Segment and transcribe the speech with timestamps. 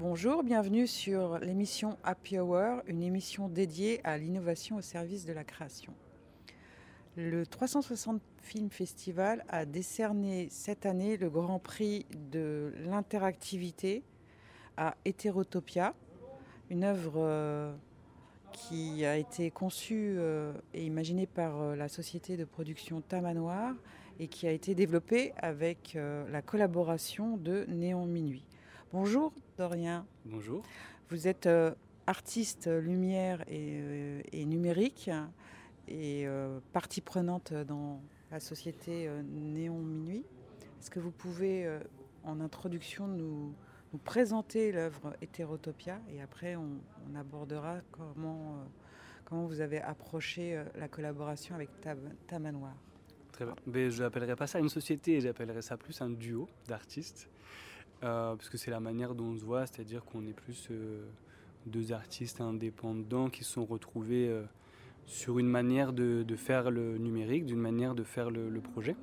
[0.00, 5.44] Bonjour, bienvenue sur l'émission Happy Hour, une émission dédiée à l'innovation au service de la
[5.44, 5.92] création.
[7.18, 14.02] Le 360 Film Festival a décerné cette année le Grand Prix de l'interactivité
[14.78, 15.92] à Hétérotopia,
[16.70, 17.74] une œuvre euh,
[18.52, 23.74] qui a été conçue euh, et imaginée par euh, la société de production Tamanoir
[24.18, 28.44] et qui a été développée avec la collaboration de Néon Minuit.
[28.92, 30.04] Bonjour Dorian.
[30.24, 30.62] Bonjour.
[31.10, 31.48] Vous êtes
[32.06, 35.10] artiste lumière et, numérique
[35.88, 36.26] et
[36.72, 38.00] partie prenante dans
[38.30, 40.24] la société Néon Minuit.
[40.80, 41.68] Est-ce que vous pouvez
[42.24, 43.54] en introduction nous,
[43.92, 46.80] nous présenter l'œuvre Hétérotopia et après on,
[47.16, 48.64] abordera comment, euh,
[49.24, 51.70] comment vous avez approché euh, la collaboration avec
[52.28, 52.74] Tamanoir.
[53.32, 53.56] Très bien.
[53.66, 57.28] Mais je n'appellerais pas ça une société, j'appellerais ça plus un duo d'artistes.
[58.02, 60.68] Euh, parce que c'est la manière dont on se voit, c'est-à-dire qu'on est plus
[61.66, 64.34] deux artistes indépendants qui se sont retrouvés
[65.06, 68.96] sur une manière de, faire le numérique, d'une manière de faire le projet.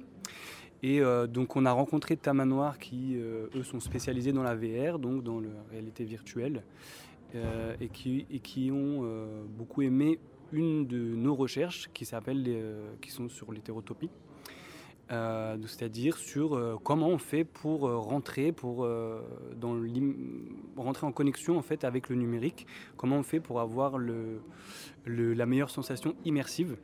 [0.83, 4.99] Et euh, donc on a rencontré Tamanoir qui, euh, eux, sont spécialisés dans la VR,
[4.99, 6.63] donc dans la réalité virtuelle,
[7.35, 9.03] euh, et, qui, et, qui, ont
[9.57, 10.19] beaucoup aimé
[10.51, 12.45] une de nos recherches qui s'appelle,
[13.01, 14.09] qui sont sur l'hétérotopie.
[15.09, 18.87] C'est-à-dire sur comment on fait pour rentrer, pour
[19.55, 19.75] dans
[20.75, 24.41] rentrer en connexion en fait avec le numérique, comment on fait pour avoir le,
[25.05, 26.77] la meilleure sensation immersive.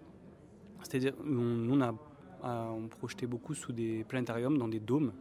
[0.81, 1.93] C'est-à-dire, on, a
[2.43, 5.13] on projetait beaucoup sous des planétariums, dans des dômes,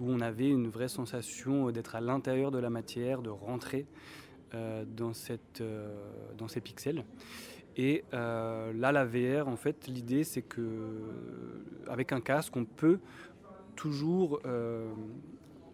[0.00, 4.27] où on avait une vraie sensation d'être à l'intérieur de la matière, de rentrer euh,
[4.52, 5.94] dans, cette, euh,
[6.36, 7.04] dans ces pixels.
[7.76, 10.62] Et euh, là, la VR, en fait, l'idée, c'est que
[11.86, 12.98] avec un casque, on peut
[13.76, 14.40] toujours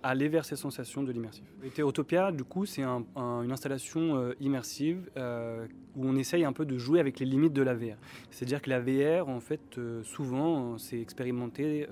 [0.05, 1.45] aller vers ces sensations de l'immersif.
[1.79, 6.77] Utopia, du coup, c'est une installation euh, immersive euh, où on essaye un peu de
[6.77, 7.97] jouer avec les limites de la VR.
[8.31, 11.87] C'est-à-dire que la VR, en fait, euh, souvent, c'est expérimenté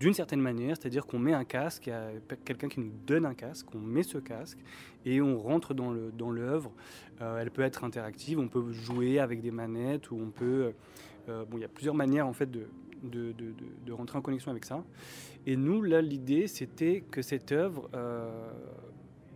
[0.00, 2.10] d'une certaine manière, c'est-à-dire qu'on met un casque, il y a
[2.44, 4.58] quelqu'un qui nous donne un casque, on met ce casque
[5.04, 6.72] et on rentre dans l'œuvre.
[7.18, 10.72] Dans elle peut être interactive, on peut jouer avec des manettes ou on peut...
[11.28, 12.50] bon, il y a plusieurs manières en fait
[13.02, 14.82] de, rentrer en connexion avec ça.
[15.46, 18.52] Et nous, là, l'idée, c'était que cette œuvre, euh,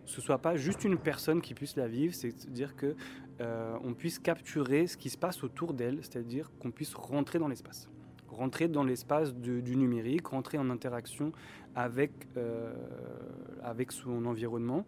[0.04, 2.94] ce soit pas juste une personne qui puisse la vivre, c'est-à-dire que
[3.40, 7.48] euh, on puisse capturer ce qui se passe autour d'elle, c'est-à-dire qu'on puisse rentrer dans
[7.48, 7.88] l'espace
[8.34, 11.32] rentrer dans l'espace du numérique, rentrer en interaction
[11.74, 12.72] avec, euh,
[13.62, 14.84] avec son environnement.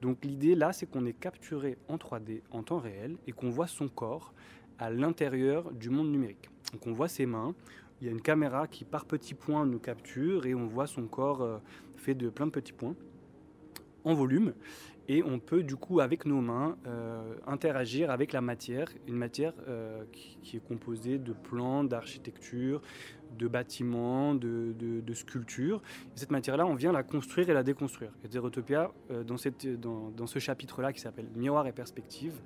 [0.00, 3.66] Donc l'idée là, c'est qu'on est capturé en 3D en temps réel et qu'on voit
[3.66, 4.32] son corps
[4.78, 6.48] à l'intérieur du monde numérique.
[6.72, 7.54] Donc on voit ses mains,
[8.00, 11.06] il y a une caméra qui par petits points nous capture et on voit son
[11.06, 11.58] corps euh,
[11.96, 12.94] fait de plein de petits points
[14.04, 14.54] en volume
[15.08, 19.52] et on peut du coup avec nos mains euh, interagir avec la matière, une matière
[19.68, 22.80] euh, qui, est composée de plans, d'architecture,
[23.38, 24.74] de bâtiments, de,
[25.14, 25.82] sculptures.
[26.14, 28.10] cette matière-là, on vient la construire et la déconstruire.
[28.24, 28.92] Et Zerotopia,
[29.26, 32.40] dans, dans, ce chapitre-là qui s'appelle Miroir et perspective,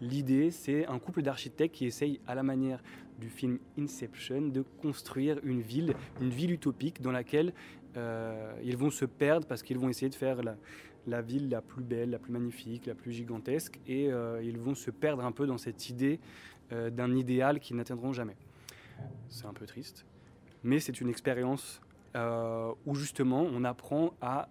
[0.00, 2.82] l'idée c'est un couple d'architectes qui essayent à la manière
[3.18, 7.52] du film Inception de construire une ville, une ville utopique dans laquelle
[7.96, 10.56] euh, ils vont se perdre parce qu'ils vont essayer de faire la,
[11.06, 14.90] ville la plus belle, la plus magnifique, la plus gigantesque, et euh, ils vont se
[14.90, 16.20] perdre un peu dans cette idée
[16.72, 18.36] euh, d'un idéal qu'ils n'atteindront jamais.
[19.28, 20.04] C'est un peu triste,
[20.62, 21.80] mais c'est une expérience
[22.84, 24.48] où justement on apprend à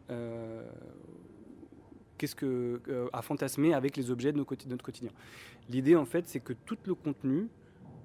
[2.17, 2.79] qu'est-ce que
[3.11, 5.11] à fantasmer avec les objets de, de notre quotidien.
[5.69, 7.49] L'idée en fait, c'est que tout le contenu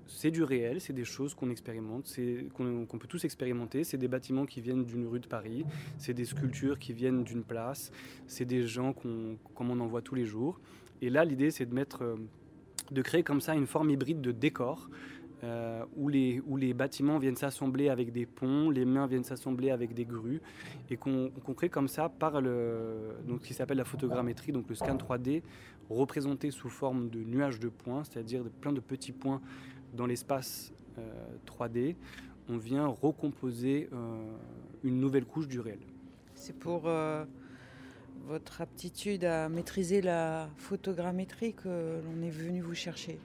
[0.07, 2.15] c'est du réel, c'est des choses qu'on expérimente,
[2.55, 3.85] qu'on peut tous expérimenter.
[3.85, 5.65] C'est des bâtiments qui viennent d'une rue de Paris,
[5.99, 7.91] c'est des sculptures qui viennent d'une place,
[8.27, 10.61] c'est des gens qu'on, comme on en voit tous les jours.
[11.01, 12.17] Et là, l'idée, c'est de euh,
[12.91, 14.89] de créer comme ça une forme hybride de décor.
[15.45, 19.71] Euh, où, les, où les bâtiments viennent s'assembler avec des ponts, les mains viennent s'assembler
[19.71, 20.41] avec des grues,
[20.89, 24.77] et qu'on crée comme ça par le, donc, ce qui s'appelle la photogrammétrie, donc le
[24.77, 25.43] scan 3D,
[25.91, 29.41] représenté sous forme de nuages de points, c'est-à-dire plein de petits points
[29.93, 30.73] dans l'espace
[31.47, 31.93] 3D, euh,
[32.49, 33.97] on vient recomposer euh,
[34.83, 35.79] une nouvelle couche du réel.
[36.35, 37.25] C'est pour euh,
[38.27, 43.19] votre aptitude à maîtriser la photogrammétrie que l'on est venu vous chercher.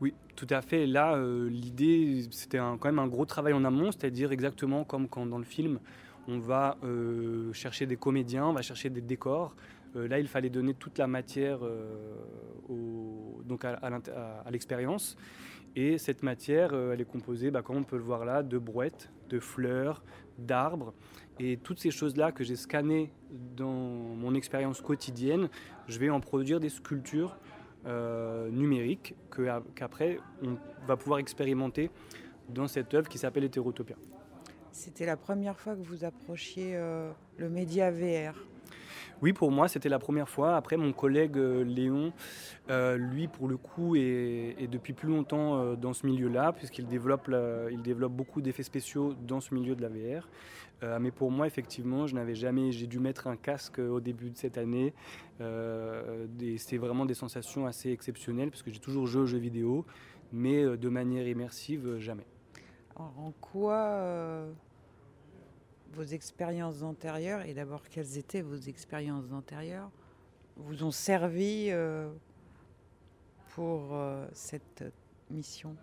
[0.00, 0.86] Oui, tout à fait.
[0.86, 5.38] Là, l'idée, c'était quand même un gros travail en amont, c'est-à-dire exactement comme quand dans
[5.38, 5.80] le film,
[6.28, 6.78] on va
[7.52, 9.56] chercher des comédiens, on va chercher des décors.
[9.96, 11.58] là, il fallait donner toute la matière
[12.68, 15.16] donc à l'expérience.
[15.80, 18.58] Et cette matière, euh, elle est composée, bah, comme on peut le voir là, de
[18.58, 20.02] brouettes, de fleurs,
[20.36, 20.92] d'arbres
[21.38, 25.48] Et toutes ces choses-là que j'ai scannées dans mon expérience quotidienne,
[25.86, 27.38] je vais en produire des sculptures
[27.86, 29.14] euh, numériques
[29.76, 30.56] qu'après on
[30.88, 31.92] va pouvoir expérimenter
[32.48, 33.94] dans cette œuvre qui s'appelle Hétérotopia.
[34.72, 38.34] C'était la première fois que vous approchiez euh, le média VR
[39.20, 40.56] oui, pour moi, c'était la première fois.
[40.56, 42.12] Après, mon collègue euh, Léon,
[42.70, 47.30] euh, lui, pour le coup, est, depuis plus longtemps euh, dans ce milieu-là, puisqu'il développe,
[47.70, 50.28] il développe beaucoup d'effets spéciaux dans ce milieu de la VR.
[51.00, 54.36] mais pour moi, effectivement, je n'avais jamais, j'ai dû mettre un casque au début de
[54.36, 54.94] cette année.
[55.40, 59.84] c'est vraiment des sensations assez exceptionnelles, parce que j'ai toujours joué aux jeux vidéo,
[60.32, 62.26] mais de manière immersive, jamais.
[62.96, 64.46] en quoi
[65.92, 69.90] vos expériences antérieures, et d'abord quelles étaient vos expériences antérieures,
[70.56, 72.10] vous ont servi euh,
[73.54, 74.84] pour euh, cette
[75.30, 75.76] mission?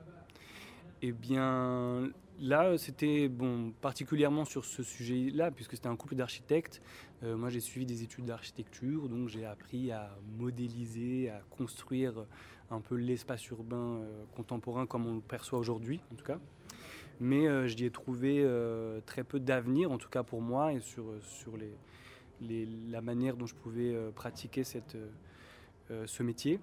[1.02, 2.10] Eh bien,
[2.40, 6.82] là, c'était bon, particulièrement sur ce sujet-là, puisque c'était un couple d'architectes.
[7.24, 12.26] Euh, moi, j'ai suivi des études d'architecture, donc j'ai appris à modéliser, à construire
[12.72, 14.02] un peu l'espace urbain
[14.36, 16.40] contemporain comme on le perçoit aujourd'hui, en tout cas
[17.20, 20.80] mais euh, j'y ai trouvé euh, très peu d'avenir, en tout cas pour moi, et
[20.82, 21.06] sur,
[22.42, 26.60] les, la manière dont je pouvais euh, pratiquer ce métier.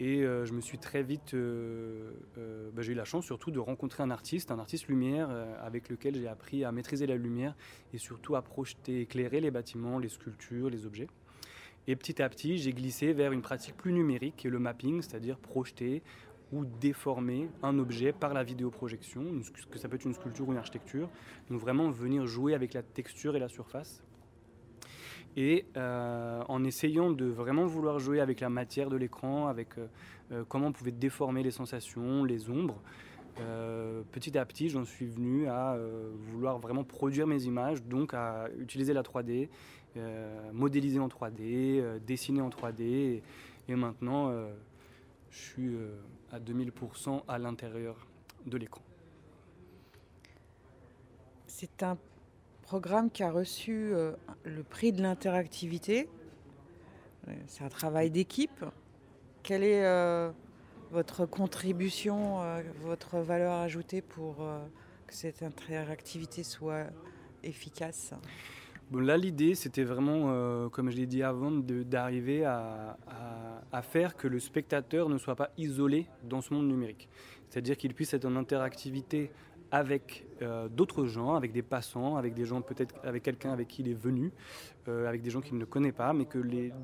[0.00, 4.12] Et je me suis très vite, bah, j'ai eu la chance surtout de rencontrer un
[4.12, 5.28] artiste, un artiste lumière,
[5.60, 7.56] avec lequel j'ai appris à maîtriser la lumière
[7.92, 11.08] et surtout à projeter, éclairer les bâtiments, les sculptures, les objets.
[11.88, 15.00] Et petit à petit, j'ai glissé vers une pratique plus numérique, qui est le mapping,
[15.00, 16.02] c'est-à-dire projeter,
[16.52, 19.22] ou déformer un objet par la vidéoprojection,
[19.70, 21.08] que ça peut être une sculpture ou une architecture.
[21.50, 24.02] Donc vraiment venir jouer avec la texture et la surface.
[25.36, 29.86] Et euh, en essayant de vraiment vouloir jouer avec la matière de l'écran, avec euh,
[30.32, 32.82] euh, comment on pouvait déformer les sensations, les ombres,
[34.10, 35.78] petit à petit j'en suis venu à
[36.32, 39.48] vouloir vraiment produire mes images, donc à utiliser la 3D,
[40.52, 43.22] modéliser en 3D, dessiner en 3D.
[43.68, 44.32] et maintenant,
[45.30, 45.70] je suis
[46.32, 47.96] à 2000% à l'intérieur
[48.46, 48.82] de l'écran.
[51.46, 51.96] C'est un
[52.62, 54.12] programme qui a reçu euh,
[54.44, 56.08] le prix de l'interactivité.
[57.26, 58.64] Euh, c'est un travail d'équipe.
[59.42, 60.30] Quelle est euh,
[60.90, 62.40] votre contribution,
[62.82, 64.36] votre valeur ajoutée pour
[65.06, 66.86] que cette interactivité soit
[67.42, 68.14] efficace?
[68.90, 72.96] Bon, là, l'idée, c'était vraiment, euh, comme je l'ai dit avant, d'arriver à,
[73.82, 77.08] faire que le spectateur ne soit pas isolé dans ce monde numérique.
[77.48, 79.30] C'est-à-dire qu'il puisse être en interactivité
[79.70, 83.82] avec euh, d'autres gens, avec des passants, avec des gens peut-être avec quelqu'un avec qui
[83.82, 84.32] il est venu,
[84.88, 86.38] euh, avec des gens qu'il ne connaît pas, mais que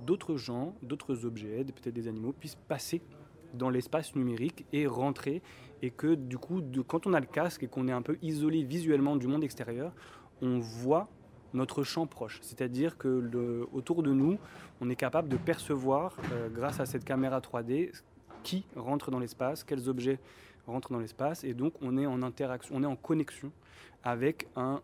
[0.05, 3.01] d'autres gens, d'autres objets, peut-être des animaux, puissent passer
[3.55, 5.41] dans l'espace numérique et rentrer,
[5.81, 8.65] et que du coup, quand on a le casque et qu'on est un peu isolé
[8.65, 9.93] visuellement du monde extérieur,
[10.43, 11.09] on voit
[11.55, 12.39] notre champ proche.
[12.43, 14.39] C'est-à-dire que autour de nous,
[14.81, 17.93] on est capable de percevoir, euh, grâce à cette caméra 3D,
[18.43, 20.19] qui rentre dans l'espace, quels objets
[20.67, 23.51] rentrent dans l'espace, et donc on est en interaction, on est en connexion
[24.03, 24.83] avec un,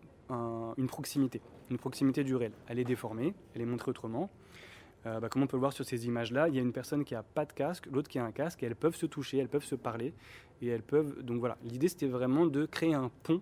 [0.79, 1.41] une proximité,
[1.71, 2.53] une proximité du réel.
[2.69, 4.31] Elle est déformée, elle est montrée autrement.
[5.07, 7.05] Euh, bah, comme on peut le voir sur ces images-là, il y a une personne
[7.05, 9.39] qui n'a pas de casque, l'autre qui a un casque, et elles peuvent se toucher,
[9.39, 10.13] elles peuvent se parler,
[10.61, 11.23] et elles peuvent.
[11.23, 13.41] Donc voilà, l'idée c'était vraiment de créer un pont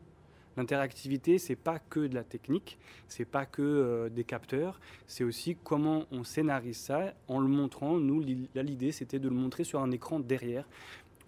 [0.58, 5.56] L'interactivité, c'est pas que de la technique, c'est pas que euh, des capteurs, c'est aussi
[5.62, 7.98] comment on scénarise ça en le montrant.
[8.00, 10.68] Nous, l'idée, c'était de le montrer sur un écran derrière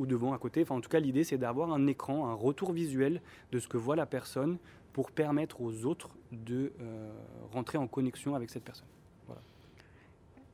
[0.01, 0.63] ou devant, à côté.
[0.63, 3.23] Enfin, en tout cas, l'idée, c'est d'avoir un écran, un retour visuel
[3.53, 4.59] de ce que voit la personne
[4.93, 7.13] pour permettre aux autres de euh,
[7.53, 8.89] rentrer en connexion avec cette personne.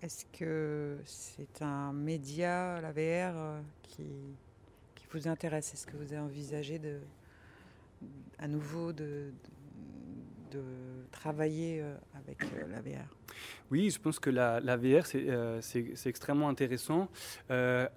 [0.02, 4.04] Est-ce que c'est un média, la VR, euh, qui,
[4.94, 5.72] qui vous intéresse?
[5.72, 7.00] Est-ce que vous avez envisagé de,
[8.38, 9.32] à nouveau de,
[10.50, 10.62] de,
[11.10, 13.06] travailler euh, avec euh, la VR
[13.70, 17.08] Oui, je pense que la, la VR, euh, c'est extrêmement intéressant.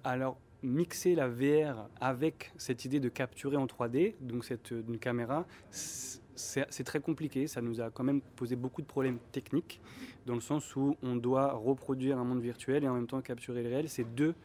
[0.04, 5.46] alors, mixer la VR avec cette idée de capturer en 3D, donc cette, une caméra,
[5.72, 7.48] c'est très compliqué.
[7.48, 9.80] Ça nous a quand même posé beaucoup de problèmes techniques,
[10.26, 13.64] dans le sens où on doit reproduire un monde virtuel et en même temps capturer
[13.64, 13.90] le réel.
[13.90, 14.36] Ces deux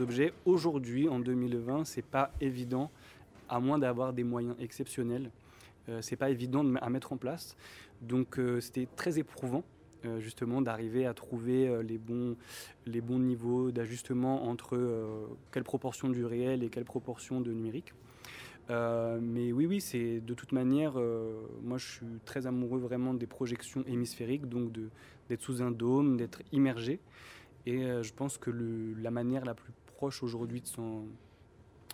[0.00, 2.90] objets, aujourd'hui, en 2020, c'est pas évident
[3.48, 5.30] à moins d'avoir des moyens exceptionnels.
[5.88, 7.56] Euh, c'est pas évident à mettre en place.
[8.00, 9.64] Donc euh, c'était très éprouvant
[10.04, 12.36] euh, justement d'arriver à trouver les, bons,
[12.86, 14.78] les bons niveaux d'ajustement entre
[15.52, 17.92] quelle proportion du réel et quelle proportion de numérique.
[18.68, 20.94] mais oui, oui, c'est de toute manière,
[21.62, 24.72] moi je suis très amoureux vraiment des projections hémisphériques, donc
[25.28, 27.00] d'être sous un dôme, d'être immergé.
[27.66, 28.50] Et je pense que
[29.00, 31.06] la manière la plus proche aujourd'hui de s'en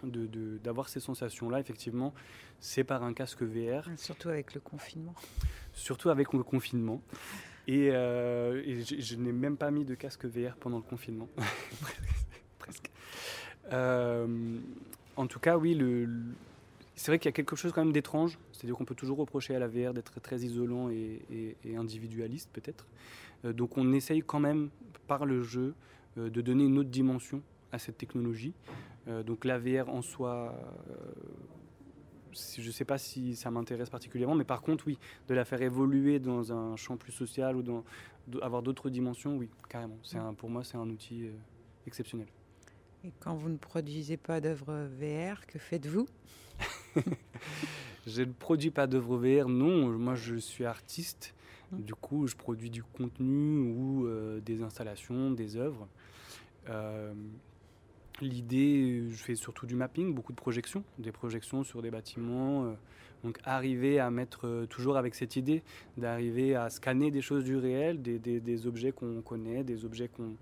[0.06, 2.14] d'avoir ces sensations-là, effectivement,
[2.60, 3.88] c'est par un casque VR.
[3.96, 5.14] Surtout avec le confinement.
[5.72, 7.02] Surtout avec le confinement.
[7.66, 11.28] Et, euh, je, n'ai même pas mis de casque VR pendant le confinement.
[12.58, 12.90] Presque.
[13.72, 14.58] Euh,
[15.16, 16.08] en tout cas, oui, le,
[16.94, 18.38] c'est vrai qu'il y a quelque chose quand même d'étrange.
[18.52, 22.86] C'est-à-dire qu'on peut toujours reprocher à la VR d'être très isolant et, individualiste, peut-être.
[23.44, 24.70] Euh, donc on essaye quand même,
[25.06, 25.74] par le jeu,
[26.16, 27.42] de donner une autre dimension
[27.74, 28.54] à cette technologie.
[29.26, 30.54] donc la VR en soi
[32.58, 35.62] je ne sais pas si ça m'intéresse particulièrement, mais par contre, oui, de la faire
[35.62, 37.84] évoluer dans un champ plus social ou dans,
[38.42, 39.98] avoir d'autres dimensions, oui, carrément.
[40.02, 41.32] C'est un, pour moi, c'est un outil euh,
[41.86, 42.28] exceptionnel.
[43.04, 46.06] Et quand vous ne produisez pas d'œuvres VR, que faites-vous?
[48.06, 49.88] Je ne produis pas d'œuvres VR, non.
[49.90, 51.34] Moi, je suis artiste.
[51.72, 51.80] Mmh.
[51.80, 55.88] Du coup, je produis du contenu ou euh, des installations, des œuvres.
[56.68, 57.14] Euh,
[58.20, 62.64] L'idée, je fais surtout du mapping, beaucoup de projections, des projections sur des bâtiments.
[62.64, 62.72] Euh,
[63.24, 65.62] donc arriver à mettre, euh, toujours avec cette idée,
[65.96, 70.36] d'arriver à scanner des choses du réel, des, objets qu'on connaît, des objets qu'on...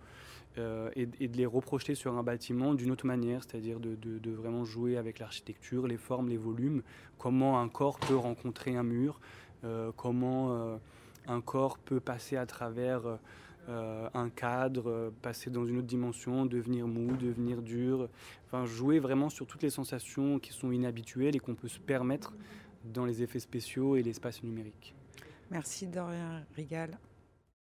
[0.59, 4.99] Euh, et, de les reprojeter sur un bâtiment d'une autre manière, c'est-à-dire de, vraiment jouer
[4.99, 6.83] avec l'architecture, les formes, les volumes,
[7.17, 9.19] comment un corps peut rencontrer un mur,
[9.97, 10.79] comment
[11.27, 13.19] un corps peut passer à travers
[13.69, 18.09] euh, un cadre, euh, passer dans une autre dimension, devenir mou, devenir dur.
[18.47, 22.35] Enfin, jouer vraiment sur toutes les sensations qui sont inhabituelles et qu'on peut se permettre
[22.85, 24.95] dans les effets spéciaux et l'espace numérique.
[25.51, 26.99] Merci Dorian Rigal.